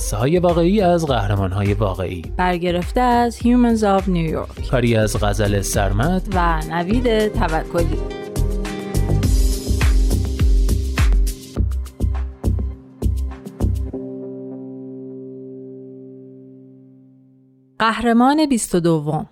[0.00, 2.22] قصه های واقعی از قهرمان های واقعی.
[2.36, 4.70] برگرفته از Humans of New York.
[4.70, 6.22] کاری از غزل سرمد.
[6.34, 7.98] و نوید توکلی.
[17.78, 19.24] قهرمان 22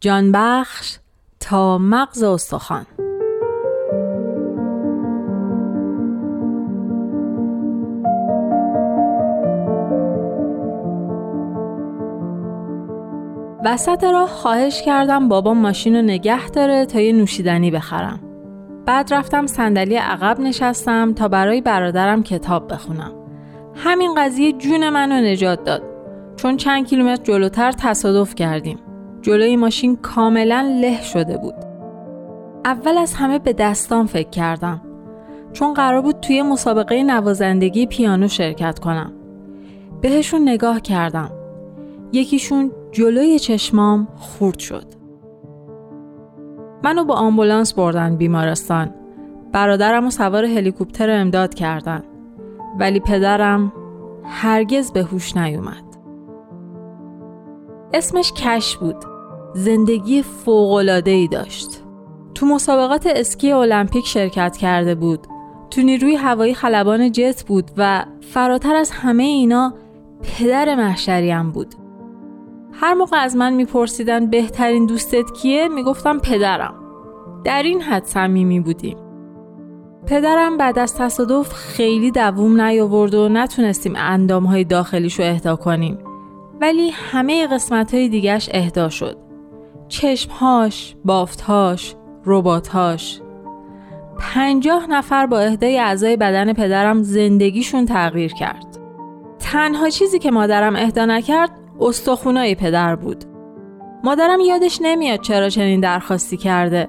[0.00, 0.98] جانبخش
[1.40, 2.86] تا مغز استخوان.
[13.66, 18.20] وسط راه خواهش کردم بابا ماشین رو نگه داره تا یه نوشیدنی بخرم.
[18.86, 23.12] بعد رفتم صندلی عقب نشستم تا برای برادرم کتاب بخونم.
[23.74, 25.82] همین قضیه جون منو نجات داد.
[26.36, 28.78] چون چند کیلومتر جلوتر تصادف کردیم.
[29.22, 31.54] جلوی ماشین کاملا له شده بود.
[32.64, 34.80] اول از همه به دستان فکر کردم.
[35.52, 39.12] چون قرار بود توی مسابقه نوازندگی پیانو شرکت کنم.
[40.00, 41.30] بهشون نگاه کردم.
[42.12, 44.84] یکیشون جلوی چشمام خورد شد.
[46.84, 48.94] منو با آمبولانس بردن بیمارستان.
[49.52, 52.02] برادرم و سوار هلیکوپتر امداد کردن.
[52.78, 53.72] ولی پدرم
[54.24, 55.84] هرگز به هوش نیومد.
[57.94, 59.04] اسمش کش بود.
[59.54, 60.24] زندگی
[61.06, 61.82] ای داشت.
[62.34, 65.26] تو مسابقات اسکی المپیک شرکت کرده بود.
[65.70, 69.74] تو نیروی هوایی خلبان جت بود و فراتر از همه اینا
[70.22, 71.85] پدر محشریم بود.
[72.80, 76.74] هر موقع از من میپرسیدن بهترین دوستت کیه می‌گفتم پدرم.
[77.44, 78.96] در این حد صمیمی بودیم.
[80.06, 85.98] پدرم بعد از تصادف خیلی دووم نیاورد و نتونستیم اندامهای داخلیشو اهدا کنیم.
[86.60, 89.16] ولی همه قسمت های دیگش اهدا شد.
[89.88, 91.94] چشمهاش، بافتهاش،
[92.26, 93.20] رباتهاش.
[94.18, 98.78] پنجاه نفر با اهدای اعضای بدن پدرم زندگیشون تغییر کرد.
[99.38, 101.50] تنها چیزی که مادرم اهدا نکرد
[101.80, 103.24] استخونای پدر بود.
[104.04, 106.88] مادرم یادش نمیاد چرا چنین درخواستی کرده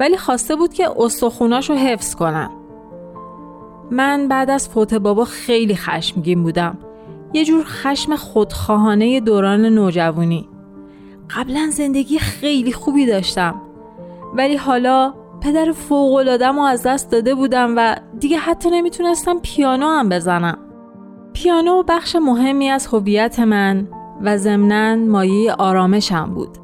[0.00, 2.50] ولی خواسته بود که استخوناشو حفظ کنن.
[3.90, 6.78] من بعد از فوت بابا خیلی خشمگین بودم.
[7.32, 10.48] یه جور خشم خودخواهانه دوران نوجوانی.
[11.36, 13.54] قبلا زندگی خیلی خوبی داشتم.
[14.34, 20.08] ولی حالا پدر فوق رو از دست داده بودم و دیگه حتی نمی‌تونستم پیانو هم
[20.08, 20.58] بزنم.
[21.32, 23.88] پیانو بخش مهمی از هویت من
[24.22, 26.58] و ضمناً مایه آرامشم بود.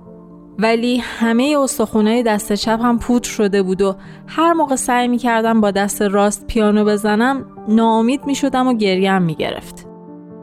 [0.59, 3.95] ولی همه استخونای دست چپ هم پودر شده بود و
[4.27, 9.23] هر موقع سعی می کردم با دست راست پیانو بزنم ناامید می شدم و گریم
[9.23, 9.87] می گرفت.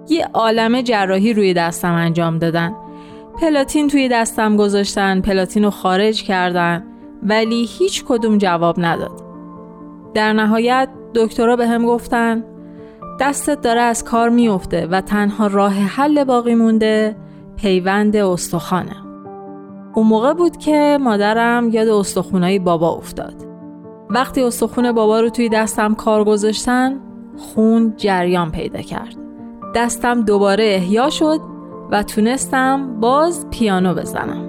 [0.09, 2.75] یه عالم جراحی روی دستم انجام دادن.
[3.42, 6.84] پلاتین توی دستم گذاشتن، پلاتین رو خارج کردن
[7.24, 9.22] ولی هیچ کدوم جواب نداد.
[10.14, 12.44] در نهایت دکترها به هم گفتن
[13.19, 17.16] دستت داره از کار میفته و تنها راه حل باقی مونده
[17.57, 18.96] پیوند استخوانه.
[19.94, 23.34] اون موقع بود که مادرم یاد استخونای بابا افتاد.
[24.09, 27.00] وقتی استخون بابا رو توی دستم کار گذاشتن
[27.38, 29.16] خون جریان پیدا کرد.
[29.75, 31.40] دستم دوباره احیا شد
[31.91, 34.49] و تونستم باز پیانو بزنم.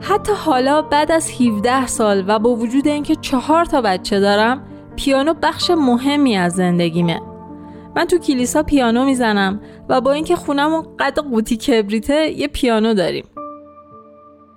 [0.00, 4.62] حتی حالا بعد از 17 سال و با وجود اینکه چهار تا بچه دارم
[4.96, 7.20] پیانو بخش مهمی از زندگیمه.
[7.96, 13.24] من تو کلیسا پیانو می‌زنم و با اینکه خونمون قد قوطی کبریته یه پیانو داریم.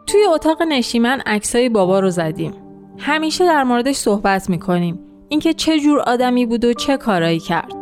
[0.08, 2.54] توی اتاق نشیمن عکسای بابا رو زدیم.
[2.98, 5.00] همیشه در موردش صحبت می‌کنیم.
[5.30, 7.74] اینکه چه جور آدمی بود و چه کارایی کرد.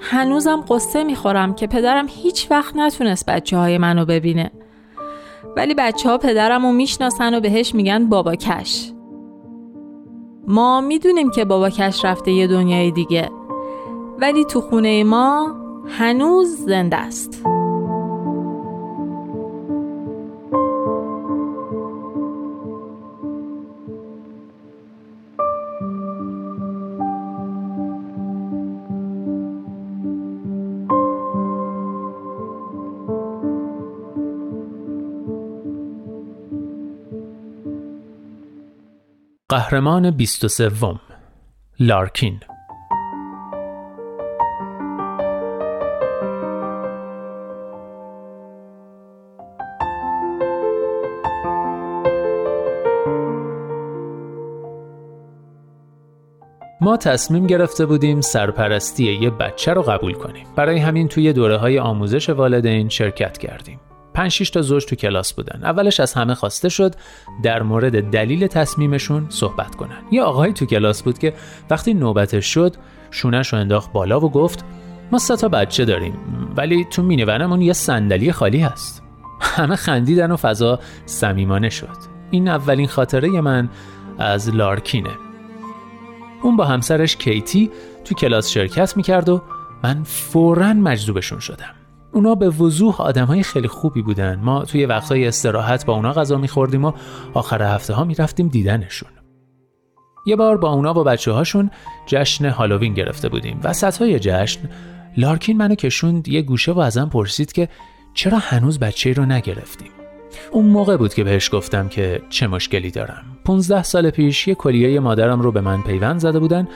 [0.00, 4.50] هنوزم قصه می‌خورم که پدرم هیچ وقت نتونست بچه های منو ببینه.
[5.56, 8.92] ولی بچه ها پدرم رو می‌شناسن و بهش میگن بابا کش.
[10.46, 13.30] ما می‌دونیم که بابا کش رفته یه دنیای دیگه
[14.18, 15.54] ولی تو خونه ما
[15.88, 17.42] هنوز زنده است.
[39.48, 40.70] قهرمان 23
[41.80, 42.40] لارکین
[56.80, 60.46] ما تصمیم گرفته بودیم سرپرستی یه بچه رو قبول کنیم.
[60.56, 63.80] برای همین توی دوره های آموزش والدین شرکت کردیم.
[64.16, 65.64] 5 تا زوج تو کلاس بودن.
[65.64, 66.94] اولش از همه خواسته شد
[67.42, 70.02] در مورد دلیل تصمیمشون صحبت کنن.
[70.10, 71.34] یه آقایی تو کلاس بود که
[71.70, 72.76] وقتی نوبتش شد
[73.10, 74.64] شونش رو انداخت بالا و گفت
[75.12, 76.18] ما سه تا بچه داریم
[76.56, 79.02] ولی تو مینیونمون یه صندلی خالی هست.
[79.40, 81.96] همه خندیدن و فضا صمیمانه شد.
[82.30, 83.68] این اولین خاطره من
[84.18, 85.16] از لارکینه.
[86.42, 87.70] اون با همسرش کیتی
[88.04, 89.42] تو کلاس شرکت می‌کرد و
[89.84, 91.85] من فورا مجذوبشون شدم
[92.16, 94.40] اونا به وضوح آدم های خیلی خوبی بودن.
[94.42, 96.92] ما توی وقتهای استراحت با اونا غذا میخوردیم و
[97.34, 99.08] آخر هفته ها می‌رفتیم دیدنشون.
[100.26, 101.70] یه بار با اونا با بچه هاشون
[102.06, 104.60] جشن هالووین گرفته بودیم وسط های جشن
[105.16, 107.68] لارکین منو کشوند یه گوشه و ازم پرسید که
[108.14, 109.90] چرا هنوز بچه رو نگرفتیم؟
[110.50, 113.24] اون موقع بود که بهش گفتم که چه مشکلی دارم.
[113.44, 116.68] 15 سال پیش یه کلیه مادرم رو به من پیوند زده بودن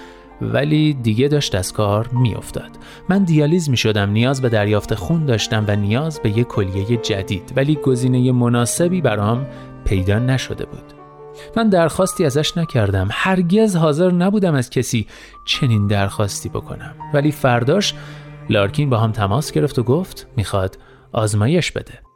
[0.43, 2.71] ولی دیگه داشت از کار میافتاد.
[3.09, 7.53] من دیالیز می شدم نیاز به دریافت خون داشتم و نیاز به یه کلیه جدید
[7.57, 9.47] ولی گزینه مناسبی برام
[9.85, 10.93] پیدا نشده بود.
[11.57, 15.07] من درخواستی ازش نکردم هرگز حاضر نبودم از کسی
[15.45, 17.95] چنین درخواستی بکنم ولی فرداش
[18.51, 20.79] لارکین با هم تماس گرفت و گفت می‌خواد
[21.13, 22.10] آزمایش بده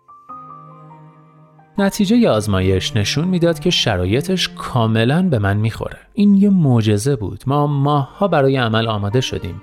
[1.79, 5.99] نتیجه آزمایش نشون می‌داد که شرایطش کاملا به من می‌خوره.
[6.15, 7.44] این یه معجزه بود.
[7.47, 9.62] ما ماهها برای عمل آماده شدیم.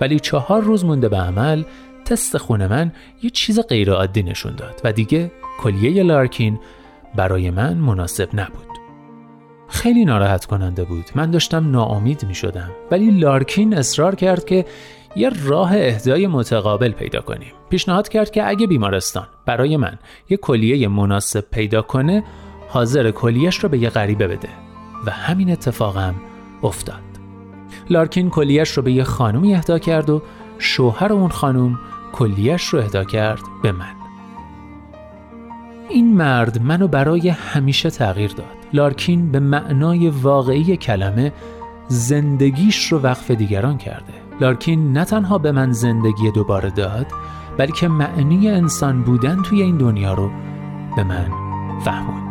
[0.00, 1.62] ولی چهار روز مونده به عمل
[2.04, 2.92] تست خون من
[3.22, 6.60] یه چیز غیرعادی نشون داد و دیگه کلیه لارکین
[7.16, 8.66] برای من مناسب نبود.
[9.68, 11.04] خیلی ناراحت کننده بود.
[11.14, 12.70] من داشتم ناامید می شدم.
[12.90, 14.64] ولی لارکین اصرار کرد که
[15.16, 17.52] یه راه اهدای متقابل پیدا کنیم.
[17.70, 19.98] پیشنهاد کرد که اگه بیمارستان برای من
[20.28, 22.24] یه کلیه مناسب پیدا کنه
[22.68, 24.48] حاضر کلیش رو به یه غریبه بده.
[25.06, 26.14] و همین اتفاقم
[26.62, 27.00] افتاد.
[27.90, 30.22] لارکین کلیش رو به یه خانومی اهدا کرد و
[30.58, 31.78] شوهر اون خانوم
[32.12, 33.94] کلیش رو اهدا کرد به من.
[35.88, 38.56] این مرد منو برای همیشه تغییر داد.
[38.72, 41.32] لارکین به معنای واقعی کلمه
[41.88, 44.29] زندگیش رو وقف دیگران کرده.
[44.40, 47.06] لارکین نه تنها به من زندگی دوباره داد
[47.58, 50.30] بلکه معنی انسان بودن توی این دنیا رو
[50.96, 51.30] به من
[51.84, 52.29] فهموند